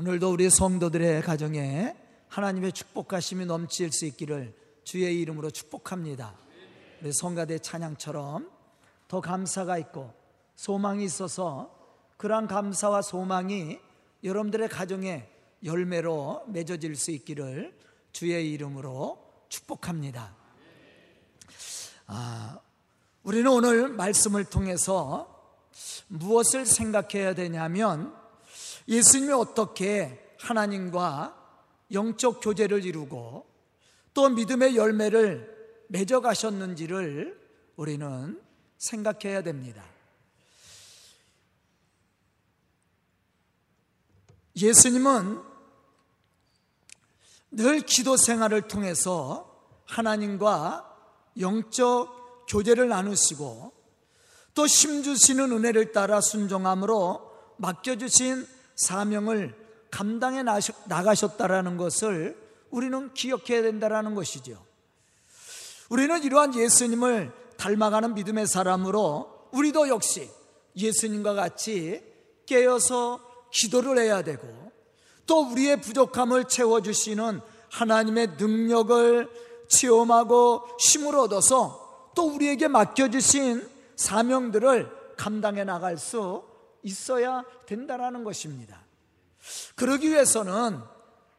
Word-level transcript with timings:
오늘도 0.00 0.32
우리 0.32 0.48
성도들의 0.48 1.20
가정에 1.20 1.94
하나님의 2.28 2.72
축복하심이 2.72 3.44
넘칠 3.44 3.92
수 3.92 4.06
있기를 4.06 4.54
주의 4.82 5.20
이름으로 5.20 5.50
축복합니다. 5.50 6.34
우리 7.02 7.12
성가대 7.12 7.58
찬양처럼 7.58 8.50
더 9.08 9.20
감사가 9.20 9.76
있고 9.76 10.14
소망이 10.56 11.04
있어서 11.04 11.70
그러한 12.16 12.46
감사와 12.46 13.02
소망이 13.02 13.78
여러분들의 14.24 14.70
가정에 14.70 15.28
열매로 15.64 16.44
맺어질 16.48 16.96
수 16.96 17.10
있기를 17.10 17.76
주의 18.12 18.50
이름으로 18.52 19.22
축복합니다. 19.50 20.34
아, 22.06 22.58
우리는 23.22 23.50
오늘 23.50 23.90
말씀을 23.90 24.46
통해서 24.46 25.60
무엇을 26.08 26.64
생각해야 26.64 27.34
되냐면 27.34 28.18
예수님이 28.90 29.32
어떻게 29.32 30.34
하나님과 30.40 31.36
영적 31.92 32.40
교제를 32.42 32.84
이루고 32.84 33.46
또 34.12 34.28
믿음의 34.28 34.76
열매를 34.76 35.84
맺어가셨는지를 35.88 37.40
우리는 37.76 38.42
생각해야 38.78 39.42
됩니다. 39.42 39.84
예수님은 44.56 45.40
늘 47.52 47.80
기도 47.80 48.16
생활을 48.16 48.62
통해서 48.62 49.46
하나님과 49.86 50.86
영적 51.38 52.46
교제를 52.48 52.88
나누시고 52.88 53.72
또 54.54 54.66
심주시는 54.66 55.52
은혜를 55.52 55.92
따라 55.92 56.20
순종함으로 56.20 57.30
맡겨주신 57.58 58.59
사명을 58.86 59.54
감당해 59.90 60.42
나가셨다라는 60.42 61.76
것을 61.76 62.36
우리는 62.70 63.12
기억해야 63.14 63.62
된다라는 63.62 64.14
것이죠. 64.14 64.64
우리는 65.88 66.22
이러한 66.22 66.54
예수님을 66.54 67.32
닮아가는 67.56 68.14
믿음의 68.14 68.46
사람으로 68.46 69.48
우리도 69.52 69.88
역시 69.88 70.30
예수님과 70.76 71.34
같이 71.34 72.02
깨어서 72.46 73.20
기도를 73.50 73.98
해야 73.98 74.22
되고 74.22 74.70
또 75.26 75.50
우리의 75.50 75.80
부족함을 75.80 76.44
채워주시는 76.44 77.40
하나님의 77.70 78.36
능력을 78.38 79.28
체험하고 79.68 80.66
힘을 80.80 81.16
얻어서 81.16 82.10
또 82.14 82.34
우리에게 82.34 82.68
맡겨주신 82.68 83.68
사명들을 83.96 85.14
감당해 85.16 85.64
나갈 85.64 85.98
수 85.98 86.49
있어야 86.82 87.44
된다라는 87.66 88.24
것입니다. 88.24 88.84
그러기 89.74 90.10
위해서는 90.10 90.80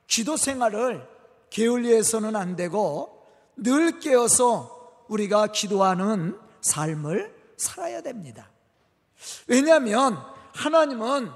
기도 0.08 0.38
생활을 0.38 1.08
게을리해서는 1.50 2.36
안 2.36 2.56
되고 2.56 3.28
늘 3.56 4.00
깨어서 4.00 5.06
우리가 5.08 5.48
기도하는 5.48 6.40
삶을 6.62 7.36
살아야 7.58 8.02
됩니다. 8.02 8.50
왜냐하면 9.48 10.18
하나님은 10.54 11.30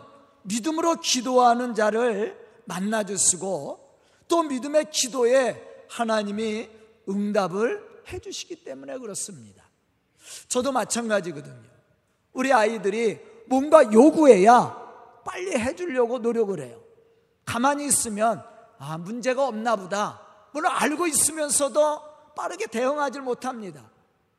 믿음으로 0.44 0.96
기도하는 1.02 1.76
자를 1.76 2.38
만나 2.66 3.04
주시고 3.04 4.00
또 4.28 4.44
믿음의 4.44 4.90
기도에 4.92 5.86
하나님이 5.90 6.70
응답을 7.08 8.04
해 8.08 8.20
주시기 8.20 8.64
때문에 8.64 8.98
그렇습니다. 8.98 9.64
저도 10.48 10.72
마찬가지거든요. 10.72 11.70
우리 12.34 12.52
아이들이 12.52 13.20
뭔가 13.48 13.92
요구해야 13.92 14.86
빨리 15.24 15.58
해주려고 15.58 16.20
노력을 16.20 16.60
해요. 16.60 16.78
가만히 17.46 17.86
있으면 17.86 18.44
아 18.78 18.98
문제가 18.98 19.48
없나 19.48 19.76
보다. 19.76 20.22
물론 20.52 20.72
알고 20.74 21.08
있으면서도 21.08 22.02
빠르게 22.36 22.68
대응하지 22.68 23.20
못합니다. 23.20 23.84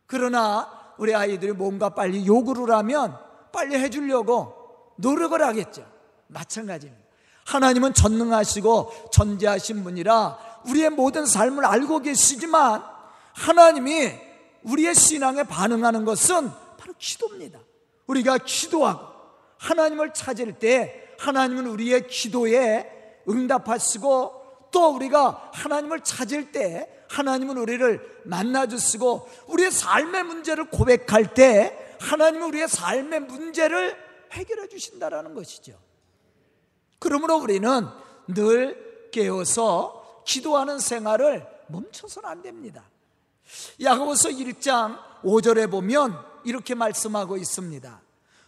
그러나 0.06 0.70
우리 0.98 1.14
아이들이 1.14 1.52
뭔가 1.52 1.90
빨리 1.90 2.26
요구를 2.26 2.74
하면 2.74 3.18
빨리 3.52 3.76
해주려고 3.76 4.92
노력을 4.96 5.40
하겠죠. 5.40 5.86
마찬가지입니다. 6.28 7.04
하나님은 7.44 7.94
전능하시고 7.94 9.10
전지하신 9.12 9.84
분이라 9.84 10.38
우리의 10.68 10.90
모든 10.90 11.26
삶을 11.26 11.64
알고 11.64 12.00
계시지만 12.00 12.82
하나님이 13.34 14.12
우리의 14.64 14.94
신앙에 14.94 15.44
반응하는 15.44 16.04
것은 16.04 16.50
바로 16.76 16.92
기도입니다. 16.98 17.60
우리가 18.06 18.38
기도하고 18.38 19.06
하나님을 19.58 20.12
찾을 20.12 20.58
때 20.58 21.14
하나님은 21.18 21.66
우리의 21.66 22.08
기도에 22.08 23.20
응답하시고 23.28 24.68
또 24.70 24.94
우리가 24.94 25.50
하나님을 25.54 26.00
찾을 26.00 26.52
때 26.52 27.04
하나님은 27.08 27.56
우리를 27.56 28.22
만나주시고 28.24 29.28
우리의 29.48 29.70
삶의 29.70 30.24
문제를 30.24 30.70
고백할 30.70 31.34
때 31.34 31.96
하나님은 32.00 32.48
우리의 32.48 32.68
삶의 32.68 33.20
문제를 33.20 33.96
해결해 34.32 34.68
주신다라는 34.68 35.34
것이죠. 35.34 35.78
그러므로 36.98 37.36
우리는 37.36 37.86
늘 38.28 39.08
깨어서 39.12 40.24
기도하는 40.26 40.78
생활을 40.78 41.46
멈춰서는 41.68 42.28
안 42.28 42.42
됩니다. 42.42 42.84
야고보서 43.80 44.30
1장 44.30 44.98
5절에 45.22 45.70
보면 45.70 46.35
이렇게 46.46 46.74
말씀하고 46.74 47.36
있습니다. 47.36 48.00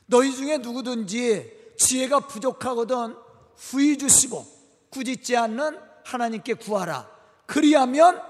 너희 0.06 0.34
중에 0.34 0.59
누구든지 0.59 1.75
지혜가 1.78 2.20
부족하거든 2.20 3.16
후히 3.56 3.98
주시고 3.98 4.47
꾸짖지 4.91 5.36
않는 5.36 5.78
하나님께 6.04 6.54
구하라. 6.54 7.10
그리하면 7.44 8.22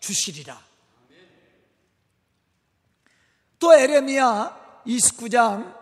주시리라. 0.00 0.58
또 3.58 3.74
에레미야 3.74 4.82
29장 4.86 5.76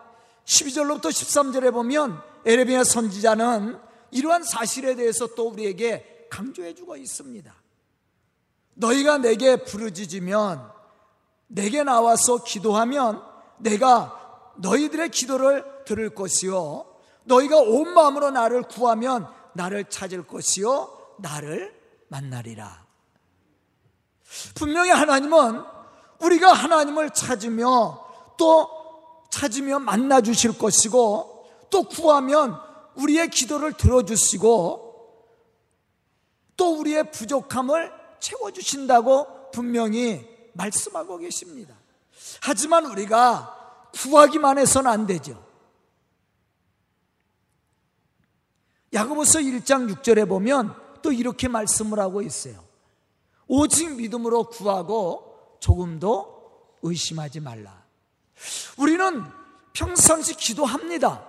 12절로부터 0.45 1.05
13절에 1.05 1.73
보면 1.73 2.21
에레미야 2.45 2.85
선지자는 2.85 3.79
이러한 4.11 4.43
사실에 4.43 4.97
대해서 4.97 5.27
또 5.35 5.49
우리에게 5.49 6.27
강조해 6.31 6.75
주고 6.75 6.97
있습니다. 6.97 7.55
너희가 8.75 9.19
내게 9.19 9.57
부르짖으면 9.57 10.76
내게 11.49 11.83
나와서 11.83 12.43
기도하면 12.43 13.23
내가 13.59 14.53
너희들의 14.57 15.11
기도를 15.11 15.65
들을 15.85 16.15
것이요 16.15 16.87
너희가 17.25 17.59
온 17.59 17.93
마음으로 17.93 18.31
나를 18.31 18.63
구하면 18.63 19.29
나를 19.55 19.85
찾을 19.87 20.27
것이요 20.27 21.17
나를 21.19 21.75
만나리라. 22.09 22.85
분명히 24.55 24.91
하나님은 24.91 25.63
우리가 26.21 26.53
하나님을 26.53 27.11
찾으며 27.11 28.05
또 28.39 28.71
찾으며 29.31 29.79
만나 29.79 30.21
주실 30.21 30.57
것이고 30.57 31.47
또 31.71 31.83
구하면 31.85 32.59
우리의 32.95 33.29
기도를 33.31 33.75
들어주시고 33.75 34.87
또 36.57 36.79
우리의 36.79 37.11
부족함을 37.11 37.93
채워주신다고 38.21 39.51
분명히 39.53 40.36
말씀하고 40.57 41.19
계십니다. 41.19 41.75
하지만 42.41 42.87
우리가 42.87 43.91
구하기만 43.95 44.59
해서는 44.59 44.91
안 44.91 45.07
되죠. 45.07 45.45
야고보서 48.93 49.41
1장 49.41 49.93
6절에 49.95 50.29
보면 50.29 50.75
또 51.03 51.13
이렇게 51.13 51.49
말씀을 51.49 51.99
하고 52.01 52.23
있어요. 52.23 52.65
오직 53.47 53.95
믿음으로 53.95 54.45
구하고 54.45 55.57
조금도 55.61 56.79
의심하지 56.83 57.41
말라. 57.41 57.85
우리는 58.77 59.25
평상시 59.73 60.35
기도합니다. 60.35 61.29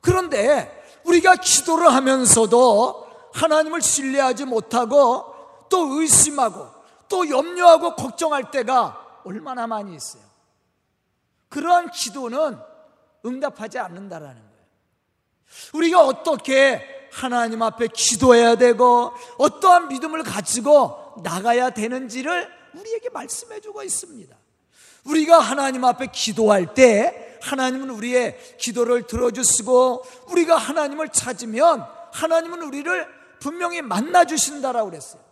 그런데 0.00 1.00
우리가 1.04 1.36
기도를 1.36 1.92
하면서도 1.92 3.08
하나님을 3.32 3.80
신뢰하지 3.82 4.44
못하고 4.44 5.24
또 5.68 6.00
의심하고 6.00 6.77
또 7.08 7.28
염려하고 7.28 7.96
걱정할 7.96 8.50
때가 8.50 9.20
얼마나 9.24 9.66
많이 9.66 9.94
있어요. 9.94 10.22
그러한 11.48 11.90
기도는 11.90 12.58
응답하지 13.24 13.78
않는다라는 13.78 14.34
거예요. 14.34 14.58
우리가 15.72 16.04
어떻게 16.04 17.08
하나님 17.12 17.62
앞에 17.62 17.88
기도해야 17.88 18.56
되고 18.56 19.12
어떠한 19.38 19.88
믿음을 19.88 20.22
가지고 20.22 21.14
나가야 21.22 21.70
되는지를 21.70 22.48
우리에게 22.74 23.08
말씀해 23.10 23.60
주고 23.60 23.82
있습니다. 23.82 24.36
우리가 25.04 25.38
하나님 25.38 25.84
앞에 25.84 26.08
기도할 26.12 26.74
때 26.74 27.38
하나님은 27.42 27.90
우리의 27.90 28.56
기도를 28.58 29.06
들어주시고 29.06 30.04
우리가 30.28 30.56
하나님을 30.56 31.08
찾으면 31.10 31.86
하나님은 32.12 32.62
우리를 32.62 33.06
분명히 33.40 33.80
만나 33.80 34.24
주신다라고 34.24 34.90
그랬어요. 34.90 35.27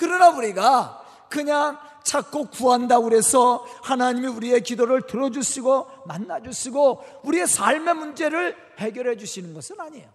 그러나 0.00 0.30
우리가 0.30 1.04
그냥 1.28 1.78
찾고 2.04 2.46
구한다고 2.46 3.04
그래서 3.04 3.66
하나님이 3.82 4.28
우리의 4.28 4.62
기도를 4.62 5.02
들어주시고 5.06 6.04
만나주시고 6.06 7.20
우리의 7.24 7.46
삶의 7.46 7.94
문제를 7.94 8.56
해결해 8.78 9.18
주시는 9.18 9.52
것은 9.52 9.78
아니에요. 9.78 10.08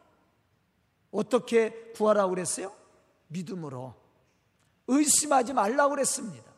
어떻게 1.11 1.91
구하라고 1.95 2.31
그랬어요? 2.31 2.71
믿음으로. 3.27 3.93
의심하지 4.87 5.53
말라고 5.53 5.91
그랬습니다. 5.91 6.51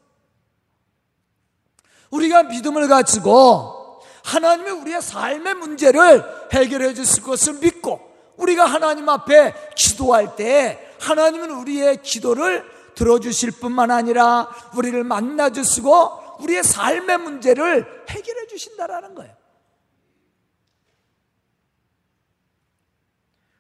우리가 2.10 2.44
믿음을 2.44 2.88
가지고 2.88 4.02
하나님의 4.24 4.72
우리의 4.72 5.02
삶의 5.02 5.56
문제를 5.56 6.24
해결해 6.54 6.94
주실 6.94 7.24
것을 7.24 7.56
믿고 7.56 8.00
우리가 8.38 8.66
하나님 8.66 9.10
앞에 9.10 9.54
기도할 9.76 10.38
때 10.38 10.94
하나님은 11.02 11.52
우리의 11.52 12.02
기도를 12.02 12.77
들어주실 12.98 13.52
뿐만 13.52 13.92
아니라 13.92 14.50
우리를 14.76 15.04
만나 15.04 15.52
주시고 15.52 16.40
우리의 16.40 16.64
삶의 16.64 17.20
문제를 17.20 18.06
해결해 18.10 18.48
주신다라는 18.48 19.14
거예요. 19.14 19.36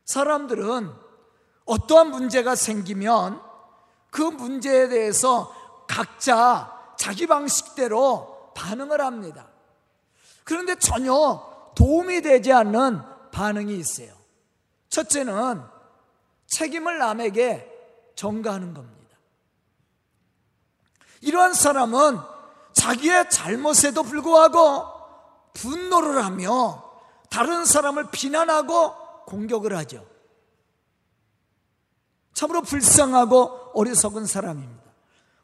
사람들은 0.06 0.92
어떠한 1.66 2.10
문제가 2.10 2.56
생기면 2.56 3.42
그 4.10 4.22
문제에 4.22 4.88
대해서 4.88 5.54
각자 5.88 6.96
자기 6.98 7.28
방식대로 7.28 8.54
반응을 8.56 9.02
합니다. 9.02 9.48
그런데 10.44 10.76
전혀 10.80 11.72
도움이 11.76 12.22
되지 12.22 12.52
않는 12.54 13.02
반응이 13.32 13.76
있어요. 13.76 14.16
첫째는 14.90 15.62
책임을 16.48 16.98
남에게 16.98 17.72
전가하는 18.16 18.74
겁니다. 18.74 18.97
이러한 21.22 21.54
사람은 21.54 22.20
자기의 22.74 23.30
잘못에도 23.30 24.04
불구하고 24.04 24.86
분노를 25.54 26.24
하며 26.24 26.84
다른 27.30 27.66
사람을 27.66 28.12
비난하고 28.12 29.26
공격을 29.26 29.76
하죠. 29.78 30.06
참으로 32.34 32.62
불쌍하고 32.62 33.72
어리석은 33.74 34.26
사람입니다. 34.26 34.84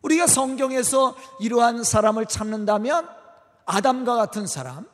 우리가 0.03 0.27
성경에서 0.27 1.15
이러한 1.39 1.83
사람을 1.83 2.27
찾는다면 2.27 3.09
아담과 3.65 4.15
같은 4.15 4.45
사람, 4.45 4.87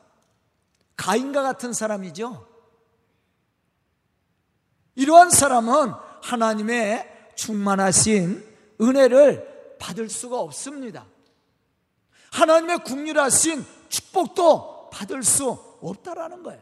가인과 0.96 1.42
같은 1.42 1.74
사람이죠. 1.74 2.48
이러한 4.96 5.30
사람은 5.30 5.94
하나님의 6.22 7.34
충만하신 7.36 8.46
은혜를 8.82 9.49
받을 9.80 10.10
수가 10.10 10.40
없습니다. 10.40 11.06
하나님의 12.32 12.84
국률하신 12.84 13.66
축복도 13.90 14.90
받을 14.92 15.24
수 15.24 15.50
없다라는 15.82 16.44
거예요. 16.44 16.62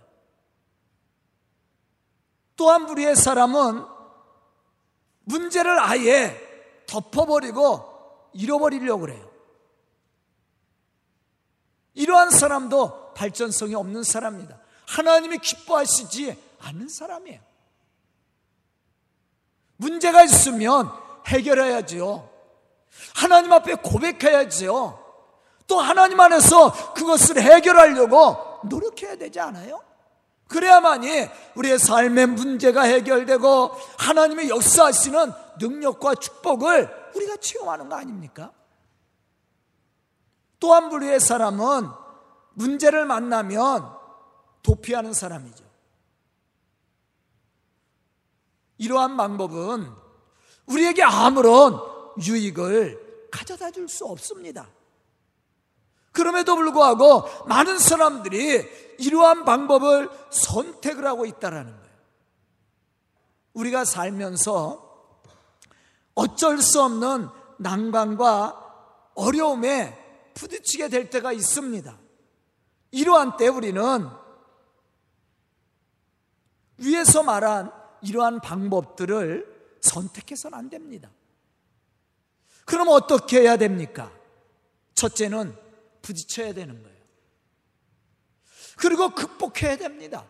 또한 2.55 2.89
우리의 2.89 3.15
사람은 3.15 3.85
문제를 5.25 5.79
아예 5.79 6.35
덮어버리고 6.87 8.29
잃어버리려고 8.33 9.01
그래요. 9.01 9.29
이러한 11.93 12.29
사람도 12.29 13.13
발전성이 13.13 13.75
없는 13.75 14.03
사람입니다. 14.03 14.59
하나님이 14.87 15.39
기뻐하시지 15.39 16.37
않는 16.59 16.87
사람이에요. 16.87 17.41
문제가 19.77 20.23
있으면 20.23 20.91
해결해야지요. 21.25 22.36
하나님 23.15 23.51
앞에 23.53 23.75
고백해야지요. 23.75 25.05
또 25.67 25.79
하나님 25.79 26.19
안에서 26.19 26.93
그것을 26.93 27.41
해결하려고 27.41 28.59
노력해야 28.67 29.15
되지 29.17 29.39
않아요? 29.39 29.81
그래야만이 30.47 31.27
우리의 31.55 31.77
삶의 31.77 32.27
문제가 32.27 32.83
해결되고 32.83 33.71
하나님의 33.97 34.49
역사하시는 34.49 35.33
능력과 35.59 36.15
축복을 36.15 37.11
우리가 37.15 37.37
체험하는 37.37 37.89
거 37.89 37.95
아닙니까? 37.95 38.51
또한 40.59 40.89
부류의 40.89 41.19
사람은 41.19 41.89
문제를 42.53 43.05
만나면 43.05 43.91
도피하는 44.63 45.13
사람이죠. 45.13 45.65
이러한 48.77 49.17
방법은 49.17 49.91
우리에게 50.65 51.03
아무런 51.03 51.79
유익을 52.25 53.29
가져다 53.31 53.71
줄 53.71 53.87
수 53.87 54.05
없습니다. 54.05 54.69
그럼에도 56.11 56.55
불구하고 56.55 57.45
많은 57.45 57.77
사람들이 57.77 58.67
이러한 58.97 59.45
방법을 59.45 60.09
선택을 60.31 61.05
하고 61.05 61.25
있다라는 61.25 61.71
거예요. 61.71 61.97
우리가 63.53 63.85
살면서 63.85 65.13
어쩔 66.15 66.59
수 66.59 66.81
없는 66.81 67.29
난관과 67.59 69.11
어려움에 69.13 70.31
부딪히게 70.33 70.89
될 70.89 71.09
때가 71.09 71.31
있습니다. 71.31 71.97
이러한 72.91 73.37
때 73.37 73.47
우리는 73.47 74.07
위에서 76.77 77.23
말한 77.23 77.71
이러한 78.01 78.39
방법들을 78.41 79.79
선택해서는 79.81 80.57
안 80.57 80.69
됩니다. 80.69 81.09
그럼 82.67 82.89
어떻게 82.89 83.43
해야 83.43 83.55
됩니까? 83.55 84.11
첫째는 84.93 85.55
부딪혀야 86.01 86.53
되는 86.53 86.83
거예요. 86.83 86.97
그리고 88.75 89.09
극복해야 89.09 89.77
됩니다. 89.77 90.25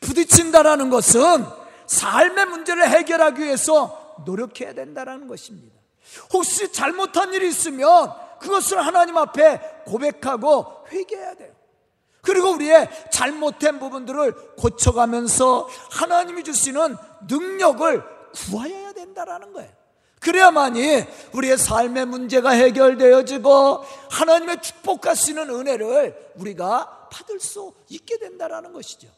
부딪힌다라는 0.00 0.90
것은 0.90 1.46
삶의 1.86 2.46
문제를 2.46 2.86
해결하기 2.86 3.42
위해서 3.42 4.14
노력해야 4.26 4.74
된다는 4.74 5.26
것입니다. 5.26 5.74
혹시 6.34 6.70
잘못한 6.70 7.32
일이 7.32 7.48
있으면 7.48 8.12
그것을 8.38 8.84
하나님 8.84 9.16
앞에 9.16 9.82
고백하고 9.86 10.84
회개해야 10.90 11.34
돼요. 11.34 11.54
그리고 12.20 12.50
우리의 12.52 12.90
잘못된 13.10 13.78
부분들을 13.78 14.56
고쳐가면서 14.56 15.66
하나님이 15.92 16.44
주시는 16.44 16.96
능력을 17.26 18.02
구하여야 18.34 18.92
된다라는 18.92 19.54
거예요. 19.54 19.83
그래야만이 20.24 21.04
우리의 21.34 21.58
삶의 21.58 22.06
문제가 22.06 22.50
해결되어지고 22.50 23.84
하나님의 24.10 24.62
축복하시는 24.62 25.50
은혜를 25.50 26.32
우리가 26.36 27.08
받을 27.10 27.38
수 27.38 27.74
있게 27.90 28.18
된다라는 28.18 28.72
것이죠. 28.72 29.08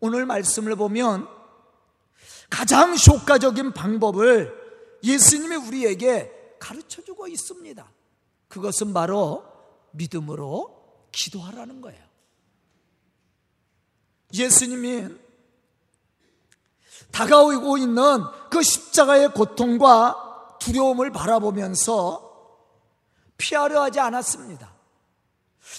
오늘 0.00 0.26
말씀을 0.26 0.74
보면 0.74 1.28
가장 2.50 2.94
효과적인 2.96 3.72
방법을 3.74 4.52
예수님이 5.04 5.54
우리에게 5.56 6.32
가르쳐 6.58 7.02
주고 7.02 7.28
있습니다. 7.28 7.92
그것은 8.48 8.92
바로 8.92 9.44
믿음으로 9.92 11.08
기도하라는 11.12 11.80
거예요. 11.80 12.04
예수님이 14.32 15.08
다가오고 17.12 17.78
있는 17.78 18.24
그 18.50 18.62
십자가의 18.62 19.32
고통과 19.32 20.56
두려움을 20.60 21.12
바라보면서 21.12 22.26
피하려 23.36 23.82
하지 23.82 24.00
않았습니다. 24.00 24.74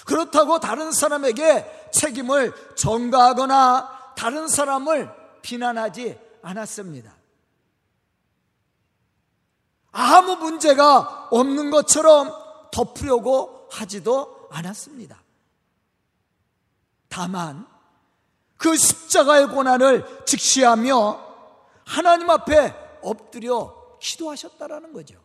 그렇다고 0.06 0.60
다른 0.60 0.92
사람에게 0.92 1.90
책임을 1.92 2.54
전가하거나 2.76 4.14
다른 4.16 4.48
사람을 4.48 5.12
비난하지 5.42 6.20
않았습니다. 6.42 7.16
아무 9.92 10.36
문제가 10.36 11.28
없는 11.32 11.72
것처럼 11.72 12.32
덮으려고 12.72 13.68
하지도 13.72 14.48
않았습니다. 14.52 15.22
다만 17.10 17.66
그 18.58 18.76
십자가의 18.76 19.48
고난을 19.48 20.26
직시하며 20.26 21.26
하나님 21.86 22.30
앞에 22.30 22.74
엎드려 23.02 23.98
기도하셨다라는 24.00 24.94
거죠. 24.94 25.16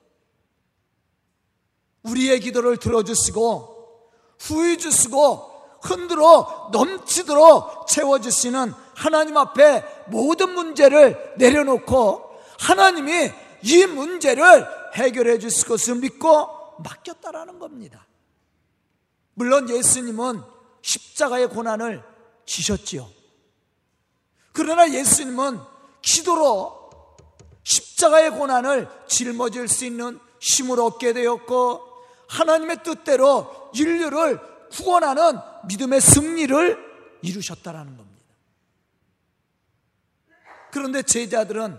우리의 2.02 2.40
기도를 2.40 2.76
들어주시고 2.76 4.10
후회 4.38 4.76
주시고 4.76 5.50
흔들어 5.82 6.70
넘치도록 6.72 7.86
채워주시는 7.88 8.72
하나님 8.94 9.36
앞에 9.36 9.84
모든 10.06 10.54
문제를 10.54 11.34
내려놓고 11.38 12.30
하나님이 12.58 13.32
이 13.62 13.86
문제를 13.86 14.66
해결해 14.94 15.38
주실 15.38 15.66
것을 15.66 15.96
믿고 15.96 16.76
맡겼다라는 16.78 17.58
겁니다. 17.58 18.06
물론 19.34 19.68
예수님은 19.68 20.42
십자가의 20.82 21.48
고난을 21.48 22.02
지셨지요. 22.46 23.21
그러나 24.52 24.90
예수님은 24.90 25.60
기도로 26.02 26.90
십자가의 27.64 28.30
고난을 28.30 28.88
짊어질 29.06 29.68
수 29.68 29.84
있는 29.84 30.18
힘을 30.40 30.80
얻게 30.80 31.12
되었고 31.12 31.80
하나님의 32.28 32.82
뜻대로 32.82 33.70
인류를 33.74 34.40
후원하는 34.72 35.38
믿음의 35.68 36.00
승리를 36.00 36.92
이루셨다라는 37.22 37.96
겁니다. 37.96 38.12
그런데 40.72 41.02
제자들은 41.02 41.78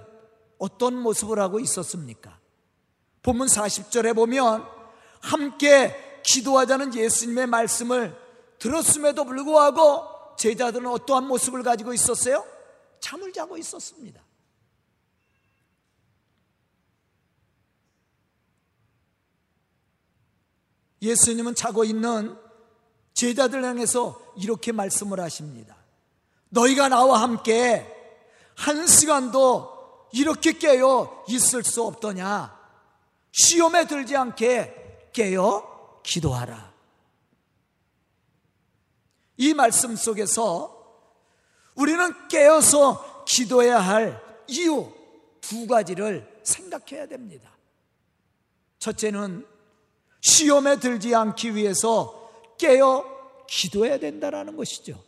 어떤 0.59 0.95
모습을 0.95 1.39
하고 1.39 1.59
있었습니까? 1.59 2.37
본문 3.23 3.47
40절에 3.47 4.15
보면 4.15 4.65
함께 5.19 6.21
기도하자는 6.23 6.95
예수님의 6.95 7.47
말씀을 7.47 8.15
들었음에도 8.59 9.25
불구하고 9.25 10.35
제자들은 10.37 10.87
어떠한 10.87 11.27
모습을 11.27 11.63
가지고 11.63 11.93
있었어요? 11.93 12.52
잠을 13.03 13.33
자고 13.33 13.57
있었습니다. 13.57 14.23
예수님은 21.01 21.53
자고 21.53 21.83
있는 21.83 22.39
제자들 23.13 23.61
향해서 23.65 24.33
이렇게 24.37 24.71
말씀을 24.71 25.19
하십니다. 25.19 25.75
너희가 26.47 26.87
나와 26.87 27.21
함께 27.21 27.85
한 28.55 28.87
시간도 28.87 30.07
이렇게 30.13 30.53
깨어 30.53 31.25
있을 31.27 31.65
수 31.65 31.83
없더냐? 31.83 32.57
시험에 33.33 33.85
들지 33.85 34.15
않게 34.15 35.09
깨어 35.11 35.99
기도하라. 36.03 36.71
이 39.35 39.53
말씀 39.53 39.97
속에서 39.97 40.82
우리는 41.75 42.27
깨어서 42.27 43.25
기도해야 43.25 43.79
할 43.79 44.21
이유 44.47 44.91
두 45.41 45.67
가지를 45.67 46.41
생각해야 46.43 47.07
됩니다. 47.07 47.49
첫째는 48.79 49.45
시험에 50.21 50.77
들지 50.79 51.15
않기 51.15 51.55
위해서 51.55 52.31
깨어 52.57 53.45
기도해야 53.47 53.97
된다는 53.97 54.55
것이죠. 54.55 55.01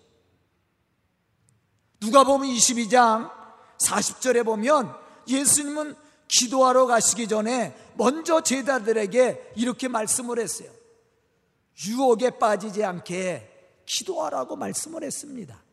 누가 1.99 2.23
보면 2.23 2.49
22장 2.49 3.31
40절에 3.77 4.45
보면 4.45 4.93
예수님은 5.27 5.95
기도하러 6.27 6.85
가시기 6.85 7.27
전에 7.27 7.75
먼저 7.95 8.41
제자들에게 8.41 9.53
이렇게 9.55 9.87
말씀을 9.87 10.39
했어요. 10.39 10.69
유혹에 11.85 12.31
빠지지 12.31 12.83
않게 12.83 13.83
기도하라고 13.85 14.55
말씀을 14.55 15.03
했습니다. 15.03 15.64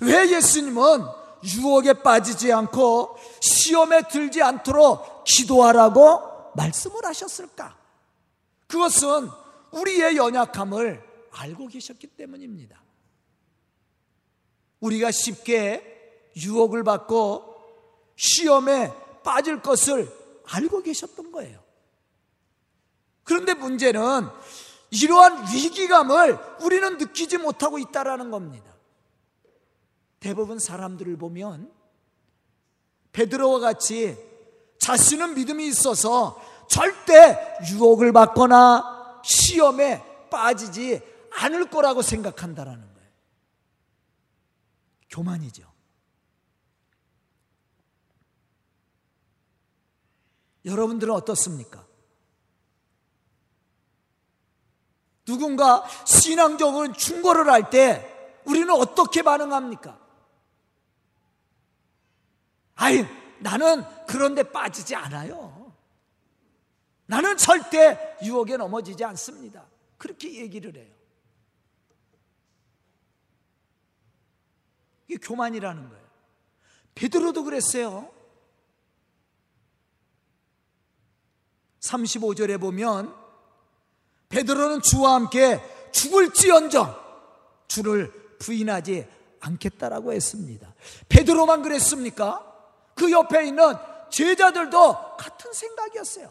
왜 0.00 0.30
예수님은 0.30 1.04
유혹에 1.44 1.94
빠지지 1.94 2.52
않고 2.52 3.16
시험에 3.40 4.02
들지 4.08 4.42
않도록 4.42 5.24
기도하라고 5.24 6.52
말씀을 6.54 7.04
하셨을까? 7.04 7.76
그것은 8.66 9.28
우리의 9.72 10.16
연약함을 10.16 11.02
알고 11.32 11.68
계셨기 11.68 12.08
때문입니다. 12.08 12.82
우리가 14.80 15.10
쉽게 15.10 16.30
유혹을 16.36 16.84
받고 16.84 17.54
시험에 18.16 18.92
빠질 19.22 19.60
것을 19.60 20.10
알고 20.50 20.82
계셨던 20.82 21.32
거예요. 21.32 21.62
그런데 23.24 23.54
문제는 23.54 24.28
이러한 24.90 25.46
위기감을 25.54 26.38
우리는 26.62 26.98
느끼지 26.98 27.38
못하고 27.38 27.78
있다라는 27.78 28.30
겁니다. 28.30 28.69
대부분 30.20 30.58
사람들을 30.58 31.16
보면 31.16 31.72
베드로와 33.12 33.58
같이 33.58 34.16
자신은 34.78 35.34
믿음이 35.34 35.66
있어서 35.68 36.40
절대 36.68 37.58
유혹을 37.70 38.12
받거나 38.12 39.20
시험에 39.24 40.28
빠지지 40.30 41.02
않을 41.32 41.70
거라고 41.70 42.02
생각한다라는 42.02 42.80
거예요. 42.94 43.10
교만이죠. 45.10 45.70
여러분들은 50.64 51.12
어떻습니까? 51.14 51.86
누군가 55.24 55.84
신앙적으로 56.04 56.92
충고를 56.92 57.50
할 57.50 57.70
때 57.70 58.06
우리는 58.44 58.68
어떻게 58.70 59.22
반응합니까? 59.22 59.99
아이, 62.80 63.06
나는 63.40 63.84
그런데 64.06 64.42
빠지지 64.42 64.94
않아요. 64.94 65.70
나는 67.04 67.36
절대 67.36 68.16
유혹에 68.24 68.56
넘어지지 68.56 69.04
않습니다. 69.04 69.66
그렇게 69.98 70.34
얘기를 70.36 70.74
해요. 70.74 70.90
이게 75.08 75.18
교만이라는 75.18 75.88
거예요. 75.90 76.06
베드로도 76.94 77.44
그랬어요. 77.44 78.10
35절에 81.80 82.58
보면 82.58 83.14
베드로는 84.30 84.80
주와 84.80 85.16
함께 85.16 85.60
죽을지언정 85.92 86.98
주를 87.68 88.10
부인하지 88.38 89.06
않겠다라고 89.40 90.14
했습니다. 90.14 90.74
베드로만 91.10 91.60
그랬습니까? 91.60 92.49
그 92.94 93.10
옆에 93.10 93.46
있는 93.46 93.74
제자들도 94.10 95.16
같은 95.16 95.52
생각이었어요. 95.52 96.30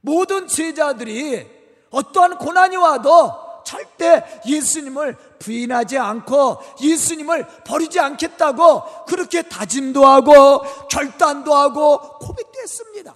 모든 0.00 0.46
제자들이 0.46 1.48
어떠한 1.90 2.38
고난이 2.38 2.76
와도 2.76 3.62
절대 3.64 4.24
예수님을 4.46 5.16
부인하지 5.38 5.98
않고 5.98 6.58
예수님을 6.80 7.46
버리지 7.64 8.00
않겠다고 8.00 9.04
그렇게 9.06 9.42
다짐도 9.42 10.06
하고 10.06 10.62
결단도 10.88 11.54
하고 11.54 12.18
고백도 12.18 12.60
했습니다. 12.60 13.14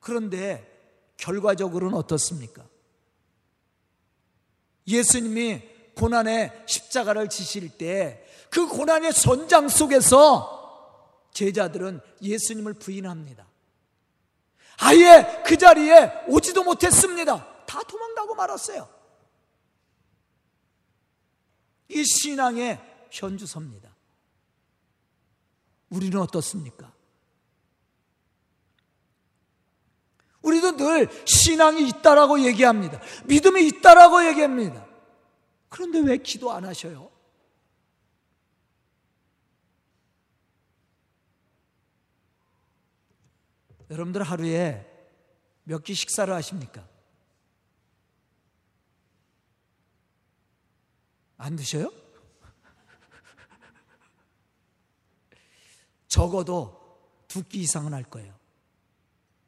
그런데 0.00 0.70
결과적으로는 1.16 1.96
어떻습니까? 1.96 2.64
예수님이 4.86 5.73
고난의 5.94 6.64
십자가를 6.66 7.28
지실 7.28 7.70
때 7.70 8.24
그 8.54 8.68
고난의 8.68 9.12
전장 9.12 9.68
속에서 9.68 11.26
제자들은 11.32 12.00
예수님을 12.22 12.74
부인합니다. 12.74 13.48
아예 14.78 15.42
그 15.44 15.56
자리에 15.56 16.22
오지도 16.28 16.62
못했습니다. 16.62 17.64
다 17.66 17.82
도망가고 17.82 18.36
말았어요. 18.36 18.88
이 21.88 22.04
신앙의 22.04 22.80
현주소입니다. 23.10 23.92
우리는 25.88 26.16
어떻습니까? 26.20 26.92
우리도 30.42 30.76
늘 30.76 31.08
신앙이 31.26 31.88
있다라고 31.88 32.44
얘기합니다. 32.44 33.00
믿음이 33.24 33.66
있다라고 33.66 34.24
얘기합니다. 34.28 34.93
그런데 35.74 35.98
왜 35.98 36.18
기도 36.18 36.52
안 36.52 36.64
하셔요? 36.64 37.10
여러분들 43.90 44.22
하루에 44.22 44.88
몇 45.64 45.82
끼 45.82 45.94
식사를 45.94 46.32
하십니까? 46.32 46.88
안 51.38 51.56
드셔요? 51.56 51.90
적어도 56.06 56.84
두 57.26 57.42
끼 57.42 57.62
이상은 57.62 57.94
할 57.94 58.04
거예요. 58.04 58.32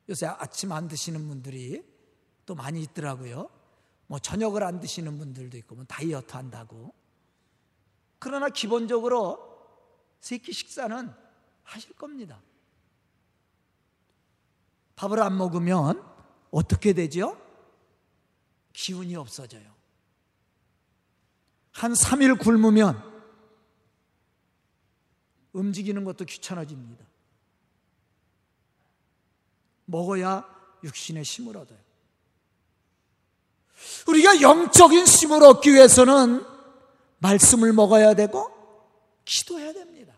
요새 0.09 0.27
아침 0.27 0.73
안 0.73 0.89
드시는 0.89 1.29
분들이 1.29 1.85
또 2.45 2.57
많이 2.57 2.83
있더라고요. 2.83 3.49
뭐 4.07 4.19
저녁을 4.19 4.63
안 4.63 4.81
드시는 4.81 5.19
분들도 5.19 5.57
있고 5.59 5.75
뭐 5.75 5.85
다이어트 5.85 6.35
한다고. 6.35 6.95
그러나 8.19 8.49
기본적으로 8.49 9.47
세끼 10.21 10.53
식사는 10.53 11.13
하실 11.63 11.93
겁니다. 11.95 12.41
밥을 14.97 15.21
안 15.21 15.37
먹으면 15.37 16.03
어떻게 16.51 16.93
되죠? 16.93 17.41
기운이 18.73 19.17
없어져요. 19.17 19.75
한 21.73 21.93
3일 21.93 22.39
굶으면 22.39 23.03
움직이는 25.53 26.05
것도 26.05 26.25
귀찮아집니다. 26.25 27.05
먹어야 29.87 30.45
육신의 30.83 31.23
힘을 31.23 31.57
얻어요. 31.57 31.86
우리가 34.07 34.41
영적인 34.41 35.05
힘을 35.07 35.43
얻기 35.43 35.73
위해서는 35.73 36.45
말씀을 37.19 37.73
먹어야 37.73 38.15
되고 38.15 38.51
기도해야 39.25 39.73
됩니다. 39.73 40.15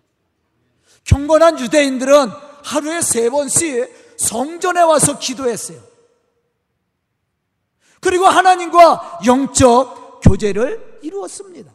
경건한 1.05 1.59
유대인들은 1.61 2.29
하루에 2.65 3.01
세 3.01 3.31
번씩 3.31 4.17
성전에 4.19 4.83
와서 4.83 5.19
기도했어요. 5.19 5.81
그리고 8.01 8.27
하나님과 8.27 9.21
영적 9.27 10.21
교제를 10.23 11.01
이루었습니다. 11.03 11.73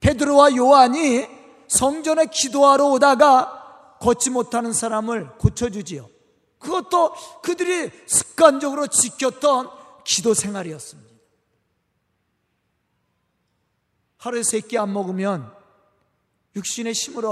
베드로와 0.00 0.56
요한이 0.56 1.26
성전에 1.68 2.26
기도하러 2.26 2.86
오다가 2.86 3.96
걷지 4.00 4.30
못하는 4.30 4.72
사람을 4.72 5.36
고쳐주지요. 5.38 6.08
그것도 6.58 7.12
그들이 7.42 7.90
습관적으로 8.06 8.86
지켰던 8.86 9.68
기도 10.04 10.34
생활이었습니다. 10.34 11.09
하루에 14.20 14.42
세 14.42 14.60
끼 14.60 14.76
안 14.78 14.92
먹으면 14.92 15.50
육신의 16.54 16.92
힘을 16.92 17.24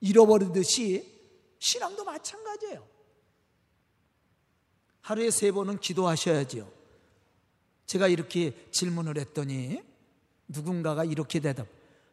잃어버리듯이 0.00 1.04
신앙도 1.58 2.04
마찬가지예요. 2.04 2.86
하루에 5.02 5.30
세 5.30 5.50
번은 5.50 5.80
기도하셔야지요. 5.80 6.70
제가 7.86 8.06
이렇게 8.06 8.54
질문을 8.70 9.18
했더니 9.18 9.82
누군가가 10.48 11.04
이렇게 11.04 11.40
대답. 11.40 11.66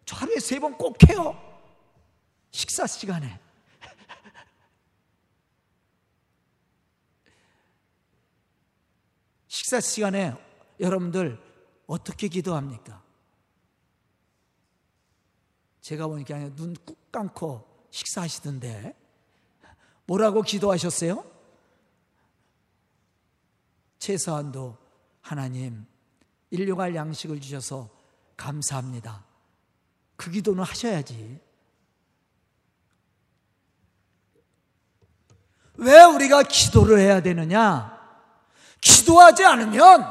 저 0.05 0.15
하루에 0.15 0.39
세 0.39 0.59
번 0.59 0.75
꼭 0.77 0.97
해요. 1.07 1.39
식사 2.51 2.87
시간에. 2.87 3.39
식사 9.47 9.79
시간에 9.79 10.33
여러분들 10.79 11.39
어떻게 11.85 12.27
기도합니까? 12.27 13.03
제가 15.87 16.07
보니까 16.07 16.37
눈 16.55 16.75
꾹 16.85 16.97
감고 17.13 17.65
식사하시던데 17.91 18.93
뭐라고 20.05 20.41
기도하셨어요? 20.41 21.23
최소한도 23.97 24.77
하나님 25.21 25.85
인류갈 26.49 26.93
양식을 26.93 27.39
주셔서 27.39 27.89
감사합니다. 28.35 29.23
그 30.17 30.29
기도는 30.29 30.61
하셔야지. 30.61 31.39
왜 35.75 36.03
우리가 36.03 36.43
기도를 36.43 36.99
해야 36.99 37.21
되느냐? 37.21 37.97
기도하지 38.81 39.45
않으면 39.45 40.03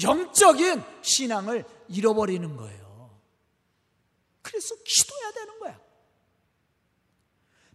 영적인 0.00 0.84
신앙을 1.02 1.64
잃어버리는 1.88 2.56
거예요. 2.56 2.89
그래서 4.50 4.74
기도해야 4.84 5.30
되는 5.32 5.58
거야. 5.60 5.80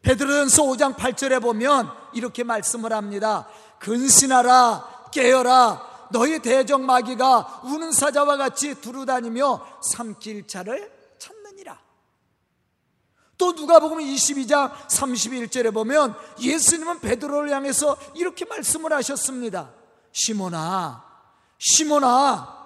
베드로전서 0.01 0.63
5장 0.63 0.95
8절에 0.95 1.41
보면 1.41 1.89
이렇게 2.13 2.43
말씀을 2.43 2.91
합니다. 2.91 3.47
근신하라 3.79 5.09
깨어라 5.11 6.09
너희 6.11 6.39
대적 6.39 6.81
마귀가 6.81 7.61
우는 7.63 7.91
사자와 7.91 8.37
같이 8.37 8.79
두루다니며 8.81 9.79
삼킬 9.81 10.47
차를 10.47 10.91
찾느니라. 11.17 11.81
또 13.37 13.53
누가복음 13.53 13.99
22장 13.99 14.71
31절에 14.87 15.73
보면 15.73 16.15
예수님은 16.39 16.99
베드로를 16.99 17.51
향해서 17.51 17.97
이렇게 18.15 18.45
말씀을 18.45 18.93
하셨습니다. 18.93 19.73
시몬아, 20.11 21.03
시몬아, 21.57 22.65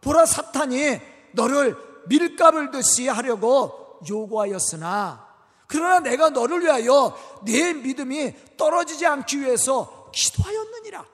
보라 0.00 0.26
사탄이 0.26 1.00
너를 1.32 1.89
밀가을 2.06 2.70
듯이 2.70 3.08
하려고 3.08 3.98
요구하였으나, 4.08 5.28
그러나 5.66 6.00
내가 6.00 6.30
너를 6.30 6.62
위하여 6.62 7.16
내 7.44 7.72
믿음이 7.72 8.56
떨어지지 8.56 9.06
않기 9.06 9.40
위해서 9.40 10.10
기도하였느니라. 10.12 11.04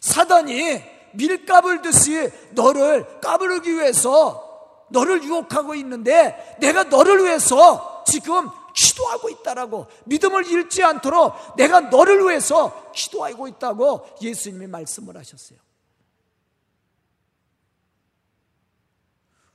사단이 0.00 0.82
밀가을 1.14 1.82
듯이 1.82 2.30
너를 2.50 3.20
까부르기 3.20 3.72
위해서 3.74 4.86
너를 4.90 5.22
유혹하고 5.22 5.74
있는데 5.76 6.56
내가 6.60 6.84
너를 6.84 7.24
위해서 7.24 8.04
지금 8.06 8.48
기도하고 8.74 9.28
있다라고 9.28 9.86
믿음을 10.04 10.46
잃지 10.46 10.82
않도록 10.82 11.56
내가 11.56 11.80
너를 11.80 12.26
위해서 12.26 12.90
기도하고 12.92 13.48
있다고 13.48 14.06
예수님이 14.22 14.66
말씀을 14.66 15.16
하셨어요. 15.16 15.58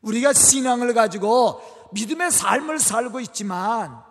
우리가 0.04 0.34
신앙을 0.34 0.94
가지고 0.94 1.62
믿음의 1.92 2.32
삶을 2.32 2.80
살고 2.80 3.20
있지만 3.22 4.02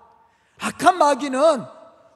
악한 0.59 0.99
마귀는 0.99 1.65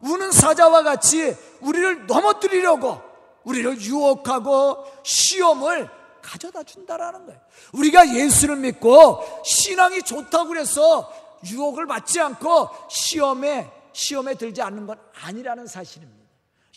우는 0.01 0.33
사자와 0.33 0.83
같이 0.83 1.37
우리를 1.61 2.07
넘어뜨리려고 2.07 3.01
우리를 3.45 3.81
유혹하고 3.81 4.85
시험을 5.05 5.89
가져다 6.23 6.63
준다라는 6.65 7.27
거예요. 7.27 7.41
우리가 7.73 8.15
예수를 8.15 8.57
믿고 8.57 9.23
신앙이 9.45 10.03
좋다고 10.03 10.49
그래서 10.49 11.11
유혹을 11.45 11.87
받지 11.87 12.21
않고 12.21 12.69
시험에 12.89 13.71
시험에 13.93 14.35
들지 14.35 14.61
않는 14.61 14.87
건 14.87 14.99
아니라는 15.23 15.67
사실입니다. 15.67 16.26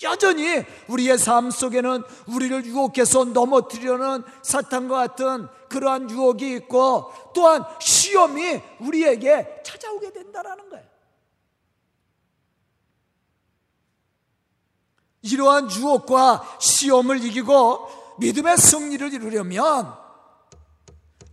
여전히 0.03 0.63
우리의 0.87 1.17
삶 1.17 1.51
속에는 1.51 2.03
우리를 2.27 2.65
유혹해서 2.65 3.25
넘어뜨려는 3.25 4.23
사탄과 4.41 4.95
같은 4.95 5.47
그러한 5.67 6.09
유혹이 6.09 6.55
있고 6.55 7.11
또한 7.33 7.63
시험이 7.79 8.61
우리에게 8.79 9.61
찾아오게 9.63 10.13
된다라는 10.13 10.69
거예요. 10.69 10.85
이러한 15.21 15.69
유혹과 15.69 16.57
시험을 16.59 17.23
이기고 17.25 18.15
믿음의 18.19 18.57
승리를 18.57 19.13
이루려면 19.13 19.93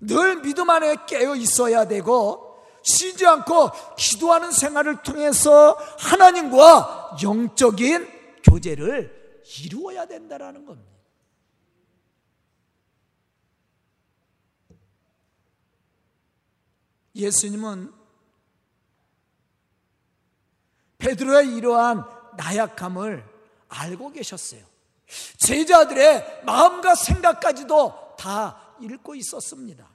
늘 0.00 0.42
믿음 0.42 0.70
안에 0.70 0.96
깨어 1.06 1.36
있어야 1.36 1.86
되고 1.86 2.64
쉬지 2.82 3.26
않고 3.26 3.70
기도하는 3.96 4.52
생활을 4.52 5.02
통해서 5.02 5.76
하나님과 5.98 7.18
영적인 7.22 8.15
교제를 8.50 9.42
이루어야 9.62 10.06
된다라는 10.06 10.64
겁니다. 10.64 10.96
예수님은 17.14 17.92
베드로의 20.98 21.56
이러한 21.56 22.04
나약함을 22.36 23.24
알고 23.68 24.12
계셨어요. 24.12 24.64
제자들의 25.38 26.42
마음과 26.44 26.94
생각까지도 26.94 28.16
다 28.18 28.76
읽고 28.80 29.14
있었습니다. 29.14 29.88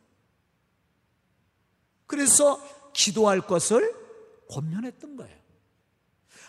그래서 2.08 2.62
기도할 2.94 3.42
것을 3.42 3.96
권면했던 4.50 5.16
거예요. 5.16 5.38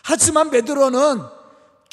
하지만 0.03 0.49
베드로는 0.49 1.42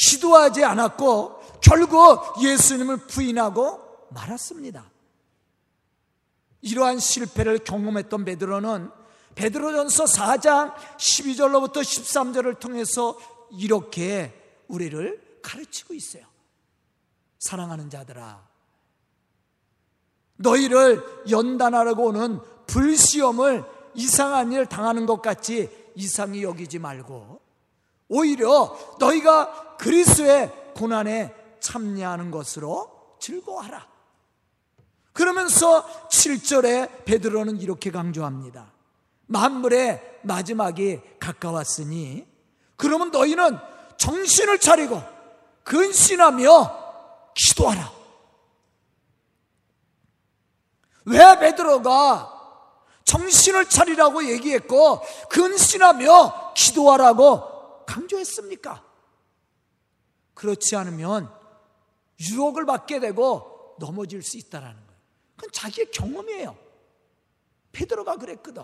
기도하지 0.09 0.65
않았고 0.65 1.61
결국 1.61 2.43
예수님을 2.43 2.97
부인하고 3.07 4.09
말았습니다. 4.11 4.91
이러한 6.63 6.99
실패를 6.99 7.59
경험했던 7.61 8.25
베드로는 8.25 8.91
베드로전서 9.35 10.05
4장 10.05 10.75
12절로부터 10.97 11.77
13절을 11.77 12.59
통해서 12.59 13.19
이렇게 13.53 14.35
우리를 14.69 15.41
가르치고 15.43 15.95
있어요. 15.95 16.25
사랑하는 17.39 17.89
자들아, 17.89 18.47
너희를 20.37 21.03
연단하려고 21.31 22.07
오는 22.07 22.41
불시험을 22.67 23.65
이상한 23.95 24.53
일 24.53 24.67
당하는 24.67 25.07
것 25.07 25.23
같이 25.23 25.69
이상히 25.95 26.43
여기지 26.43 26.79
말고 26.79 27.41
오히려 28.11 28.77
너희가 28.99 29.77
그리스의 29.79 30.53
고난에 30.75 31.35
참여하는 31.61 32.31
것으로 32.31 33.17
즐거워하라. 33.21 33.89
그러면서 35.13 35.87
7절에 36.09 37.05
베드로는 37.05 37.61
이렇게 37.61 37.91
강조합니다. 37.91 38.73
만물의 39.27 40.21
마지막이 40.23 41.01
가까웠으니 41.21 42.27
그러면 42.77 43.11
너희는 43.11 43.59
정신을 43.97 44.59
차리고 44.59 45.01
근신하며 45.63 47.33
기도하라. 47.35 47.93
왜 51.05 51.39
베드로가 51.39 52.39
정신을 53.05 53.69
차리라고 53.69 54.25
얘기했고 54.31 55.01
근신하며 55.29 56.55
기도하라고 56.55 57.50
강조했습니까? 57.91 58.85
그렇지 60.35 60.77
않으면 60.77 61.29
유혹을 62.21 62.65
받게 62.65 63.01
되고 63.01 63.75
넘어질 63.81 64.23
수 64.23 64.37
있다라는 64.39 64.77
거예요. 64.77 65.01
그건 65.37 65.51
자기의 65.53 65.91
경험이에요. 65.91 66.57
베드로가 67.73 68.17
그랬거든. 68.17 68.63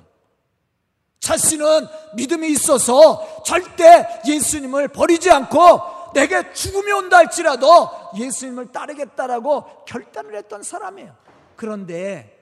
자신은 1.21 1.67
믿음이 2.15 2.51
있어서 2.53 3.43
절대 3.43 4.21
예수님을 4.27 4.89
버리지 4.89 5.31
않고 5.31 6.13
내게 6.15 6.53
죽음이 6.53 6.93
온다 6.93 7.19
할지라도 7.19 7.91
예수님을 8.17 8.71
따르겠다라고 8.71 9.85
결단을 9.87 10.37
했던 10.37 10.63
사람이에요. 10.63 11.17
그런데 11.57 12.33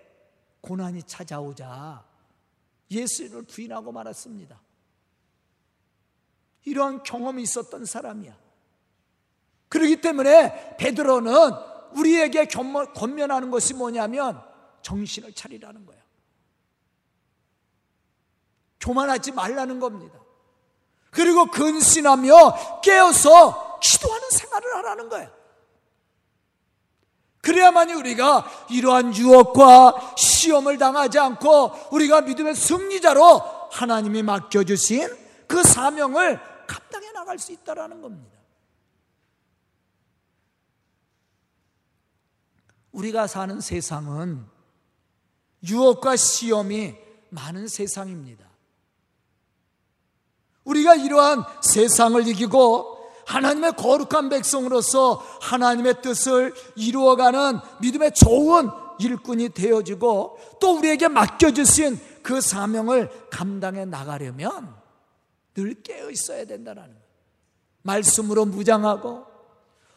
고난이 0.61 1.05
찾아오자 1.05 2.05
예수님을 2.90 3.44
부인하고 3.44 3.90
말았습니다. 3.90 4.63
이러한 6.64 7.03
경험이 7.03 7.42
있었던 7.42 7.85
사람이야. 7.85 8.37
그렇기 9.68 10.00
때문에 10.00 10.77
베드로는 10.77 11.33
우리에게 11.92 12.46
권면하는 12.46 13.50
것이 13.50 13.74
뭐냐면 13.74 14.42
정신을 14.83 15.33
차리라는 15.35 15.87
거예요. 15.87 16.03
교만하지 18.81 19.33
말라는 19.33 19.81
겁니다. 19.81 20.18
그리고 21.11 21.46
근신하며 21.46 22.81
깨어서 22.83 23.81
기도하는 23.81 24.31
생활을 24.31 24.74
하라는 24.77 25.09
거예요. 25.09 25.31
그래야만이 27.40 27.92
우리가 27.94 28.46
이러한 28.70 29.14
유혹과 29.14 30.14
시험을 30.16 30.79
당하지 30.79 31.18
않고 31.18 31.72
우리가 31.92 32.22
믿음의 32.22 32.55
승리자로 32.55 33.68
하나님이 33.70 34.22
맡겨주신 34.22 35.09
그 35.46 35.62
사명을 35.62 36.40
나갈 37.25 37.39
수 37.39 37.53
있다라는 37.53 38.03
겁니다. 38.03 38.39
우리가 42.93 43.27
사는 43.27 43.61
세상은 43.61 44.45
유혹과 45.67 46.17
시험이 46.17 46.95
많은 47.31 47.67
세상입니다. 47.67 48.45
우리가 50.65 50.95
이러한 50.95 51.45
세상을 51.63 52.29
이기고 52.29 52.95
하나님의 53.27 53.73
거룩한 53.73 54.29
백성으로서 54.29 55.15
하나님의 55.41 56.03
뜻을 56.03 56.55
이루어가는 56.77 57.59
믿음의 57.81 58.13
좋은 58.13 58.69
일꾼이 58.99 59.49
되어지고 59.49 60.39
또 60.61 60.79
우리에게 60.79 61.09
맡겨주신 61.09 61.99
그 62.23 62.41
사명을 62.41 63.29
감당해 63.31 63.87
나가려면 63.87 64.75
늘 65.55 65.83
깨어 65.83 66.11
있어야 66.11 66.45
된다는 66.45 66.83
거예요. 66.83 67.04
말씀으로 67.85 68.44
무장하고 68.47 69.27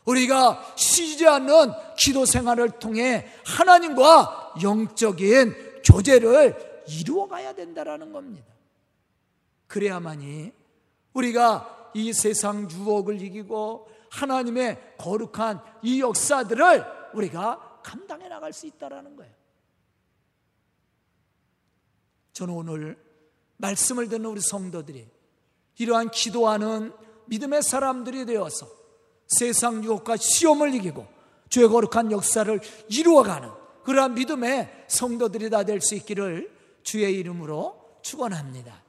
우리가 0.06 0.74
쉬지 0.78 1.28
않는 1.28 1.72
기도 1.98 2.26
생활을 2.26 2.80
통해 2.80 3.28
하나님과 3.46 4.56
영적인 4.62 5.82
교제를 5.84 6.84
이루어 6.88 7.28
가야 7.28 7.54
된다는 7.54 8.14
겁니다. 8.14 8.48
그래야만이 9.68 10.54
우리가 11.14 11.92
이 11.94 12.14
세상 12.14 12.70
유혹을 12.70 13.22
이기고 13.22 13.90
하나님의 14.10 14.96
거룩한 14.98 15.62
이 15.82 16.00
역사들을 16.02 16.86
우리가 17.14 17.82
감당해 17.84 18.30
나갈 18.30 18.54
수 18.54 18.66
있다라는 18.68 19.16
거예요. 19.16 19.34
저는 22.34 22.54
오늘 22.54 22.98
말씀을 23.58 24.08
듣는 24.08 24.26
우리 24.30 24.40
성도들이 24.42 25.10
이러한 25.80 26.12
기도하는 26.12 26.94
믿음의 27.28 27.64
사람들이 27.64 28.26
되어서 28.26 28.68
세상 29.28 29.84
유혹과 29.84 30.18
시험을 30.18 30.74
이기고 30.76 31.06
죄 31.50 31.68
거룩한 31.68 32.12
역사를 32.12 32.60
이루어가는 32.90 33.50
그러한 33.84 34.16
믿음의 34.16 34.86
성도들이 34.88 35.50
다 35.50 35.64
될 35.64 35.80
수 35.82 35.96
있기를 35.96 36.52
주의 36.84 37.14
이름으로 37.16 38.00
축원합니다. 38.02 38.82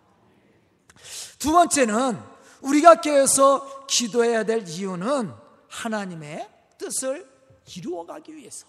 두 1.38 1.53
번째는 1.53 2.18
우리가 2.62 3.01
깨어서 3.01 3.87
기도해야 3.87 4.44
될 4.44 4.66
이유는 4.68 5.33
하나님의 5.68 6.48
뜻을 6.79 7.29
이루어가기 7.77 8.35
위해서. 8.35 8.66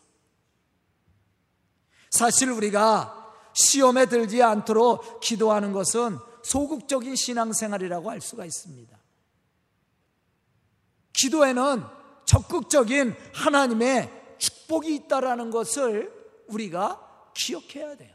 사실 2.12 2.52
우리가 2.52 3.34
시험에 3.54 4.06
들지 4.06 4.42
않도록 4.44 5.20
기도하는 5.20 5.74
것은 5.74 6.18
소극적인 6.44 7.16
신앙생활이라고 7.16 8.10
할 8.10 8.22
수가 8.22 8.46
있습니다. 8.46 8.99
기도에는 11.20 11.84
적극적인 12.26 13.16
하나님의 13.34 14.10
축복이 14.38 14.96
있다라는 14.96 15.52
것을 15.52 16.12
우리가 16.48 17.00
기억해야 17.34 17.96
돼요. 17.96 18.14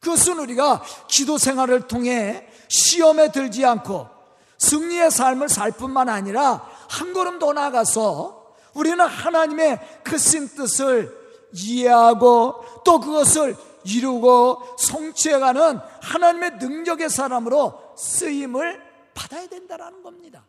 그것은 0.00 0.38
우리가 0.38 0.82
기도 1.08 1.38
생활을 1.38 1.86
통해 1.86 2.46
시험에 2.68 3.32
들지 3.32 3.64
않고 3.64 4.08
승리의 4.58 5.10
삶을 5.10 5.48
살 5.48 5.72
뿐만 5.72 6.08
아니라 6.08 6.68
한 6.88 7.12
걸음 7.12 7.38
더 7.38 7.52
나아가서 7.52 8.54
우리는 8.74 9.00
하나님의 9.00 10.02
크신 10.04 10.48
그 10.48 10.54
뜻을 10.54 11.20
이해하고 11.52 12.82
또 12.84 13.00
그것을 13.00 13.56
이루고 13.84 14.76
성취해가는 14.78 15.80
하나님의 16.02 16.52
능력의 16.58 17.10
사람으로 17.10 17.94
쓰임을 17.96 18.80
받아야 19.14 19.46
된다는 19.48 20.02
겁니다. 20.02 20.44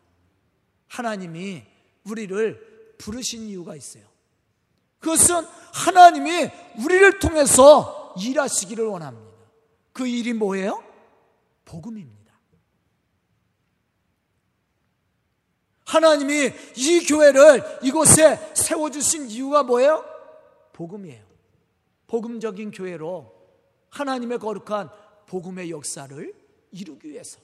하나님이 0.92 1.62
우리를 2.04 2.96
부르신 2.98 3.48
이유가 3.48 3.74
있어요. 3.74 4.04
그것은 5.00 5.46
하나님이 5.72 6.50
우리를 6.84 7.18
통해서 7.18 8.14
일하시기를 8.18 8.84
원합니다. 8.84 9.32
그 9.94 10.06
일이 10.06 10.34
뭐예요? 10.34 10.84
복음입니다. 11.64 12.32
하나님이 15.86 16.52
이 16.76 17.06
교회를 17.06 17.80
이곳에 17.82 18.52
세워주신 18.54 19.30
이유가 19.30 19.62
뭐예요? 19.62 20.04
복음이에요. 20.74 21.24
복음적인 22.06 22.70
교회로 22.70 23.32
하나님의 23.88 24.38
거룩한 24.38 24.90
복음의 25.26 25.70
역사를 25.70 26.34
이루기 26.70 27.08
위해서 27.08 27.40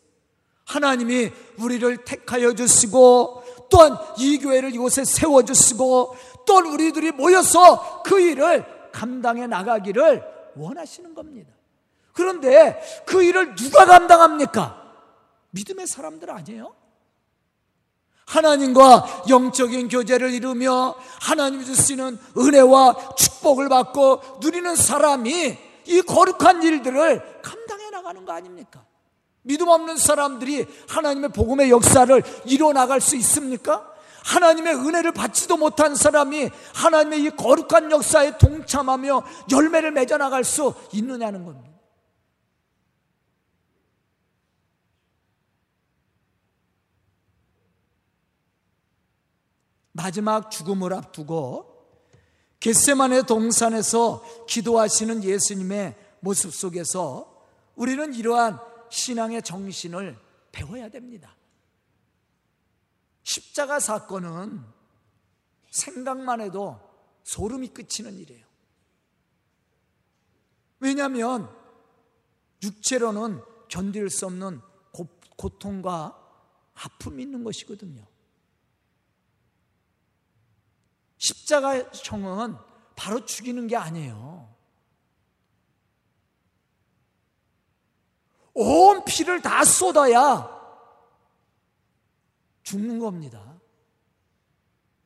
하나님이 0.68 1.30
우리를 1.58 2.04
택하여 2.04 2.54
주시고 2.54 3.37
또한 3.70 3.96
이 4.18 4.38
교회를 4.38 4.74
이곳에 4.74 5.04
세워 5.04 5.42
주시고 5.42 6.16
또 6.46 6.56
우리들이 6.56 7.12
모여서 7.12 8.02
그 8.02 8.20
일을 8.20 8.64
감당해 8.92 9.46
나가기를 9.46 10.22
원하시는 10.56 11.14
겁니다. 11.14 11.52
그런데 12.12 12.80
그 13.06 13.22
일을 13.22 13.54
누가 13.54 13.84
감당합니까? 13.84 14.82
믿음의 15.50 15.86
사람들 15.86 16.30
아니에요? 16.30 16.74
하나님과 18.26 19.24
영적인 19.28 19.88
교제를 19.88 20.34
이루며 20.34 20.96
하나님이 21.20 21.64
주시는 21.64 22.18
은혜와 22.36 23.14
축복을 23.16 23.68
받고 23.68 24.40
누리는 24.40 24.76
사람이 24.76 25.58
이 25.86 26.02
거룩한 26.02 26.62
일들을 26.62 27.40
감당해 27.40 27.90
나가는 27.90 28.24
거 28.24 28.32
아닙니까? 28.32 28.84
믿음 29.48 29.68
없는 29.68 29.96
사람들이 29.96 30.66
하나님의 30.88 31.30
복음의 31.30 31.70
역사를 31.70 32.22
이뤄 32.44 32.74
나갈 32.74 33.00
수 33.00 33.16
있습니까? 33.16 33.90
하나님의 34.22 34.74
은혜를 34.74 35.12
받지도 35.12 35.56
못한 35.56 35.94
사람이 35.94 36.50
하나님의 36.74 37.22
이 37.22 37.30
거룩한 37.30 37.90
역사에 37.90 38.36
동참하며 38.36 39.24
열매를 39.50 39.92
맺어 39.92 40.18
나갈 40.18 40.44
수 40.44 40.74
있느냐는 40.92 41.46
겁니다. 41.46 41.70
마지막 49.92 50.50
죽음을 50.50 50.92
앞두고 50.92 51.86
겟세만의 52.60 53.22
동산에서 53.22 54.22
기도하시는 54.46 55.24
예수님의 55.24 55.96
모습 56.20 56.52
속에서 56.52 57.46
우리는 57.74 58.12
이러한 58.12 58.67
신앙의 58.90 59.42
정신을 59.42 60.18
배워야 60.52 60.88
됩니다. 60.88 61.36
십자가 63.22 63.78
사건은 63.80 64.64
생각만 65.70 66.40
해도 66.40 66.80
소름이 67.24 67.68
끼치는 67.74 68.14
일이에요. 68.14 68.46
왜냐하면 70.80 71.54
육체로는 72.62 73.42
견딜 73.68 74.08
수 74.08 74.26
없는 74.26 74.60
고통과 75.36 76.16
아픔이 76.74 77.22
있는 77.22 77.44
것이거든요. 77.44 78.06
십자가형은 81.18 82.56
바로 82.96 83.24
죽이는 83.24 83.66
게 83.66 83.76
아니에요. 83.76 84.56
온 88.60 89.04
피를 89.04 89.40
다 89.40 89.64
쏟아야 89.64 90.56
죽는 92.64 92.98
겁니다. 92.98 93.56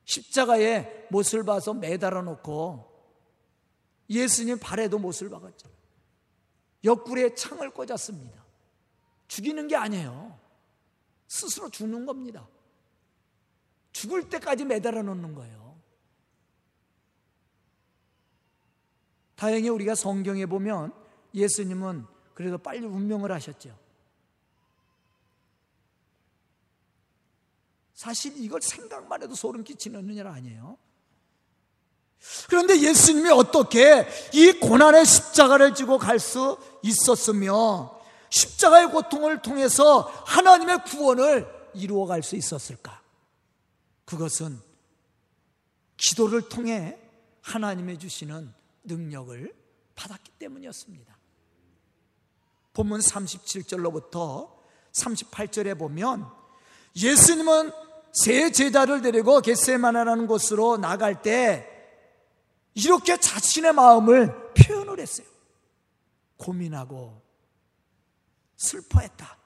십자가에 0.06 1.06
못을 1.10 1.44
봐서 1.44 1.74
매달아 1.74 2.22
놓고 2.22 2.90
예수님 4.08 4.58
발에도 4.58 4.98
못을 4.98 5.28
박았잖아요. 5.28 5.78
옆구리에 6.82 7.34
창을 7.34 7.70
꽂았습니다. 7.70 8.42
죽이는 9.28 9.68
게 9.68 9.76
아니에요. 9.76 10.38
스스로 11.28 11.68
죽는 11.68 12.06
겁니다. 12.06 12.48
죽을 13.92 14.30
때까지 14.30 14.64
매달아 14.64 15.02
놓는 15.02 15.34
거예요. 15.34 15.78
다행히 19.36 19.68
우리가 19.68 19.94
성경에 19.94 20.46
보면 20.46 20.94
예수님은 21.34 22.11
그래도 22.34 22.58
빨리 22.58 22.86
운명을 22.86 23.30
하셨죠. 23.32 23.76
사실 27.94 28.32
이걸 28.36 28.60
생각만 28.60 29.22
해도 29.22 29.34
소름 29.34 29.62
끼치는 29.62 30.12
일 30.14 30.26
아니에요. 30.26 30.76
그런데 32.48 32.80
예수님이 32.80 33.30
어떻게 33.30 34.06
이 34.32 34.52
고난의 34.52 35.04
십자가를 35.06 35.74
지고 35.74 35.98
갈 35.98 36.18
수 36.18 36.58
있었으며 36.82 38.00
십자가의 38.30 38.90
고통을 38.90 39.42
통해서 39.42 40.00
하나님의 40.26 40.84
구원을 40.84 41.70
이루어 41.74 42.06
갈 42.06 42.22
수 42.22 42.36
있었을까? 42.36 43.02
그것은 44.04 44.60
기도를 45.96 46.48
통해 46.48 46.98
하나님의 47.42 47.98
주시는 47.98 48.52
능력을 48.84 49.54
받았기 49.94 50.32
때문이었습니다. 50.38 51.21
본문 52.72 53.00
37절로부터 53.00 54.50
38절에 54.92 55.78
보면 55.78 56.26
예수님은 56.96 57.72
세 58.12 58.50
제자를 58.50 59.02
데리고 59.02 59.40
겟세마나라는 59.40 60.26
곳으로 60.26 60.76
나갈 60.76 61.22
때 61.22 61.68
이렇게 62.74 63.16
자신의 63.18 63.72
마음을 63.72 64.52
표현을 64.54 65.00
했어요. 65.00 65.26
고민하고 66.36 67.22
슬퍼했다. 68.56 69.38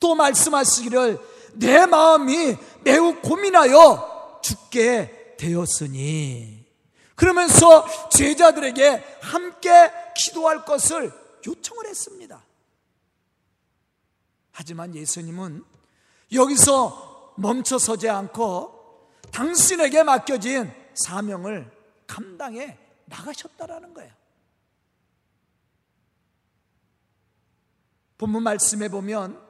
또 0.00 0.14
말씀하시기를 0.14 1.18
내 1.54 1.86
마음이 1.86 2.56
매우 2.82 3.20
고민하여 3.20 4.40
죽게 4.42 5.36
되었으니 5.38 6.66
그러면서 7.14 7.86
제자들에게 8.08 9.18
함께 9.20 9.92
기도할 10.16 10.64
것을 10.64 11.21
요청을 11.46 11.86
했습니다. 11.86 12.44
하지만 14.52 14.94
예수님은 14.94 15.64
여기서 16.32 17.34
멈춰서지 17.36 18.08
않고 18.08 19.10
당신에게 19.30 20.02
맡겨진 20.02 20.72
사명을 20.94 21.70
감당해 22.06 22.78
나가셨다라는 23.06 23.94
거예요. 23.94 24.12
본문 28.18 28.42
말씀에 28.42 28.88
보면 28.88 29.40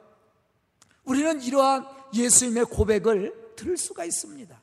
우리는 1.05 1.43
이러한 1.43 1.87
예수님의 2.15 2.67
고백을 2.67 3.55
들을 3.57 3.77
수가 3.77 4.05
있습니다. 4.05 4.61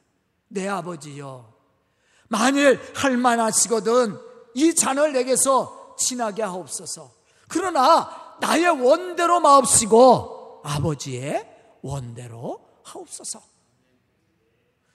내 0.48 0.68
아버지여, 0.68 1.54
만일 2.28 2.80
할 2.96 3.18
만하시거든 3.18 4.18
이 4.56 4.74
잔을 4.74 5.14
내게서 5.14 5.96
지나게 6.00 6.42
하옵소서. 6.42 7.19
그러나 7.50 8.38
나의 8.40 8.70
원대로 8.70 9.40
마옵시고 9.42 10.62
아버지의 10.64 11.80
원대로 11.82 12.66
하옵소서. 12.84 13.42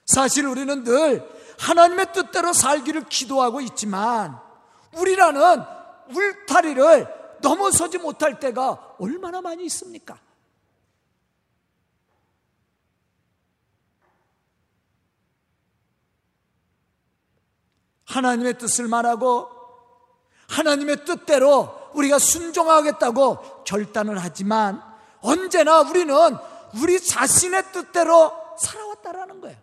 사실 0.05 0.45
우리는 0.45 0.83
늘 0.83 1.27
하나님의 1.59 2.13
뜻대로 2.13 2.53
살기를 2.53 3.07
기도하고 3.09 3.61
있지만 3.61 4.39
우리라는 4.95 5.63
울타리를 6.09 7.39
넘어서지 7.41 7.97
못할 7.97 8.39
때가 8.39 8.95
얼마나 8.99 9.41
많이 9.41 9.65
있습니까? 9.65 10.19
하나님의 18.05 18.57
뜻을 18.57 18.87
말하고 18.87 19.49
하나님의 20.47 21.03
뜻대로 21.05 21.84
우리가 21.95 22.19
순종하겠다고 22.19 23.63
결단을 23.63 24.17
하지만 24.19 24.81
언제나 25.21 25.81
우리는 25.81 26.15
우리 26.81 26.99
자신의 26.99 27.71
뜻대로 27.71 28.31
살아왔다라는 28.57 29.41
거예요. 29.41 29.57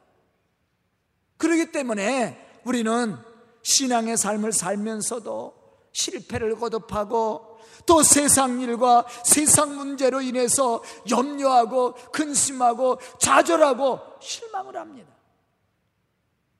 그렇기 1.36 1.72
때문에 1.72 2.60
우리는 2.64 3.16
신앙의 3.62 4.16
삶을 4.16 4.52
살면서도 4.52 5.54
실패를 5.92 6.56
거듭하고 6.56 7.58
또 7.86 8.02
세상 8.02 8.60
일과 8.60 9.04
세상 9.24 9.76
문제로 9.76 10.20
인해서 10.20 10.82
염려하고 11.10 11.94
근심하고 12.12 12.98
좌절하고 13.18 14.00
실망을 14.20 14.76
합니다. 14.76 15.12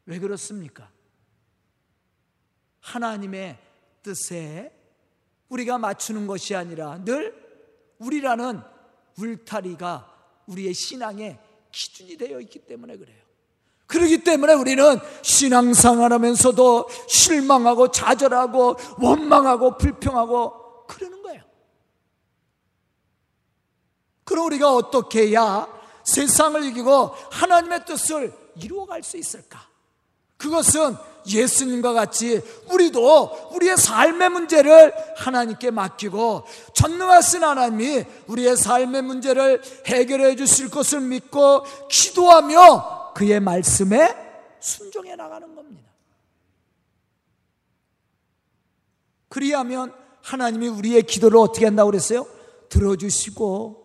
왜 0.07 0.19
그렇습니까? 0.19 0.91
하나님의 2.81 3.59
뜻에 4.03 4.82
우리가 5.53 5.77
맞추는 5.77 6.27
것이 6.27 6.55
아니라 6.55 6.99
늘 7.05 7.35
우리라는 7.99 8.63
울타리가 9.19 10.11
우리의 10.47 10.73
신앙의 10.73 11.39
기준이 11.71 12.17
되어 12.17 12.41
있기 12.41 12.61
때문에 12.61 12.97
그래요. 12.97 13.21
그렇기 13.87 14.25
때문에 14.25 14.55
우리는 14.55 14.99
신앙생활 15.21 16.13
하면서도 16.15 16.89
실망하고 17.07 17.91
좌절하고 17.91 18.77
원망하고 18.99 19.77
불평하고 19.77 20.87
그러는 20.87 21.23
거예요. 21.23 21.43
그럼 24.25 24.47
우리가 24.47 24.75
어떻게 24.75 25.29
해야 25.29 25.69
세상을 26.05 26.65
이기고 26.65 27.09
하나님의 27.31 27.85
뜻을 27.85 28.33
이루어갈 28.57 29.03
수 29.03 29.19
있을까? 29.19 29.69
그것은 30.39 30.97
예수님과 31.27 31.93
같이 31.93 32.41
우리도 32.71 33.51
우리의 33.55 33.77
삶의 33.77 34.31
문제를 34.31 34.93
하나님께 35.17 35.71
맡기고 35.71 36.45
전능하신 36.75 37.45
하나님이 37.45 38.05
우리의 38.27 38.57
삶의 38.57 39.03
문제를 39.03 39.63
해결해 39.87 40.37
주실 40.37 40.71
것을 40.71 41.01
믿고 41.01 41.65
기도하며 41.89 43.13
그의 43.15 43.41
말씀에 43.41 44.15
순종해 44.61 45.17
나가는 45.17 45.55
겁니다. 45.55 45.91
그리하면 49.29 49.95
하나님이 50.23 50.69
우리의 50.69 51.03
기도를 51.03 51.39
어떻게 51.39 51.65
한다고 51.65 51.91
그랬어요? 51.91 52.27
들어주시고 52.69 53.83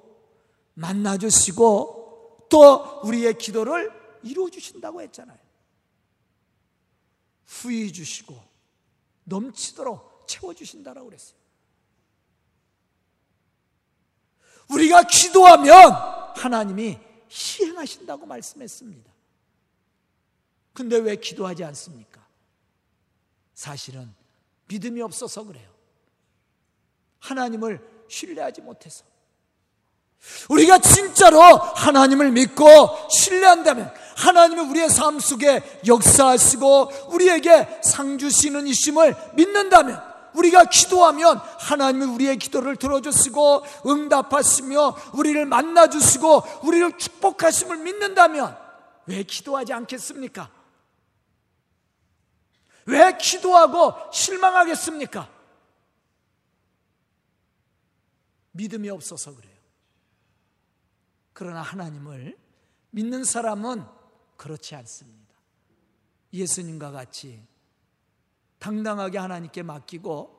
만나주시고 0.75 2.47
또 2.49 3.01
우리의 3.03 3.37
기도를 3.37 3.91
이루어 4.23 4.49
주신다고 4.49 5.01
했잖아요. 5.01 5.46
후히 7.47 7.91
주시고 7.91 8.41
넘치도록 9.23 10.27
채워주신다라고 10.27 11.07
그랬어요. 11.07 11.37
우리가 14.69 15.03
기도하면 15.03 15.91
하나님이 16.35 16.99
시행하신다고 17.29 18.25
말씀했습니다. 18.25 19.11
근데 20.73 20.97
왜 20.97 21.15
기도하지 21.15 21.63
않습니까? 21.63 22.25
사실은 23.53 24.13
믿음이 24.67 25.01
없어서 25.01 25.43
그래요. 25.43 25.73
하나님을 27.19 28.05
신뢰하지 28.09 28.61
못해서. 28.61 29.05
우리가 30.49 30.79
진짜로 30.79 31.41
하나님을 31.41 32.31
믿고 32.31 32.65
신뢰한다면 33.09 33.93
하나님이 34.15 34.61
우리의 34.61 34.89
삶 34.89 35.19
속에 35.19 35.81
역사하시고 35.85 37.09
우리에게 37.09 37.79
상 37.83 38.17
주시는 38.17 38.67
이심을 38.67 39.15
믿는다면 39.35 40.01
우리가 40.33 40.65
기도하면 40.65 41.37
하나님이 41.59 42.05
우리의 42.05 42.37
기도를 42.37 42.75
들어주시고 42.75 43.63
응답하시며 43.87 44.97
우리를 45.13 45.45
만나 45.45 45.87
주시고 45.87 46.43
우리를 46.63 46.97
축복하심을 46.97 47.77
믿는다면 47.77 48.57
왜 49.07 49.23
기도하지 49.23 49.73
않겠습니까? 49.73 50.51
왜 52.85 53.17
기도하고 53.17 53.93
실망하겠습니까? 54.13 55.29
믿음이 58.51 58.89
없어서 58.89 59.35
그래요. 59.35 59.56
그러나 61.37 61.61
하나님을 61.61 62.35
믿는 62.89 63.23
사람은 63.23 63.85
그렇지 64.37 64.73
않습니다. 64.73 65.35
예수님과 66.33 66.89
같이 66.89 67.45
당당하게 68.57 69.19
하나님께 69.19 69.61
맡기고 69.61 70.35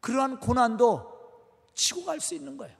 그러한 0.00 0.38
고난도 0.38 1.72
치고 1.72 2.04
갈 2.04 2.20
수 2.20 2.34
있는 2.34 2.58
거예요. 2.58 2.76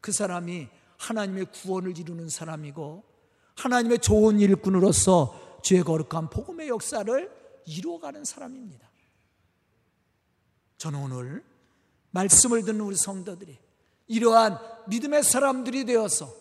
그 0.00 0.12
사람이 0.12 0.70
하나님의 0.96 1.52
구원을 1.52 1.98
이루는 1.98 2.30
사람이고 2.30 3.04
하나님의 3.56 3.98
좋은 3.98 4.40
일꾼으로서 4.40 5.60
죄 5.62 5.82
거룩한 5.82 6.30
복음의 6.30 6.68
역사를 6.68 7.62
이루어가는 7.66 8.24
사람입니다. 8.24 8.90
저는 10.78 11.02
오늘 11.02 11.44
말씀을 12.12 12.64
듣는 12.64 12.80
우리 12.80 12.96
성도들이 12.96 13.69
이러한 14.10 14.58
믿음의 14.88 15.22
사람들이 15.22 15.84
되어서 15.84 16.34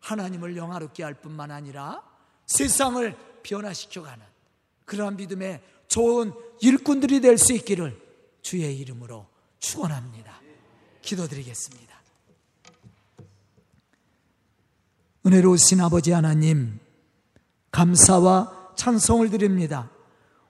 하나님을 0.00 0.56
영화롭게 0.56 1.02
할 1.02 1.12
뿐만 1.12 1.50
아니라 1.50 2.02
세상을 2.46 3.14
변화시켜가는 3.42 4.24
그러한 4.86 5.16
믿음의 5.16 5.62
좋은 5.88 6.32
일꾼들이 6.60 7.20
될 7.20 7.36
수 7.36 7.52
있기를 7.52 8.00
주의 8.40 8.78
이름으로 8.78 9.26
축원합니다. 9.58 10.40
기도드리겠습니다. 11.02 12.00
은혜로우신 15.26 15.82
아버지 15.82 16.12
하나님 16.12 16.80
감사와 17.72 18.72
찬송을 18.76 19.28
드립니다. 19.28 19.90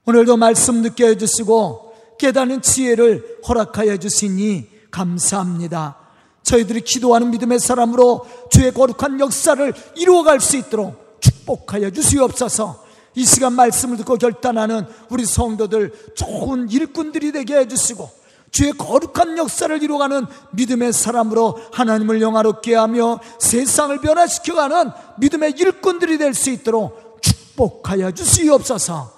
오늘도 0.07 0.37
말씀 0.37 0.81
듣게 0.83 1.09
해주시고 1.09 2.17
깨닫는 2.21 2.63
지혜를 2.63 3.41
허락하여 3.49 3.97
주시니 3.97 4.91
감사합니다. 4.93 6.00
저희들이 6.43 6.81
기도하는 6.83 7.31
믿음의 7.31 7.61
사람으로 7.61 8.27
주의 8.51 8.73
거룩한 8.73 9.21
역사를 9.21 9.73
이루어갈 9.97 10.41
수 10.41 10.57
있도록 10.57 11.19
축복하여 11.21 11.91
주시옵소서. 11.91 12.85
이 13.15 13.25
시간 13.25 13.55
말씀을 13.55 13.97
듣고 13.99 14.17
결단하는 14.17 14.87
우리 15.11 15.25
성도들 15.27 16.15
좋은 16.15 16.71
일꾼들이 16.71 17.33
되게 17.33 17.57
해주시고 17.57 18.09
주의 18.51 18.73
거룩한 18.73 19.39
역사를 19.39 19.83
이루어가는 19.83 20.27
믿음의 20.53 20.93
사람으로 20.93 21.61
하나님을 21.73 22.21
영화롭게 22.21 22.75
하며 22.75 23.21
세상을 23.39 23.97
변화시켜가는 24.01 24.91
믿음의 25.19 25.55
일꾼들이 25.57 26.19
될 26.19 26.35
수 26.35 26.51
있도록 26.51 27.21
축복하여 27.21 28.13
주시옵소서 28.13 29.13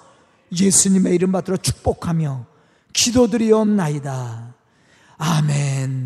예수님의 0.59 1.15
이름 1.15 1.31
받들어 1.31 1.57
축복하며 1.57 2.45
기도드리옵나이다. 2.93 4.53
아멘. 5.17 6.02